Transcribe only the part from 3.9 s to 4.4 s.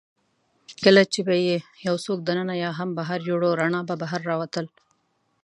بهر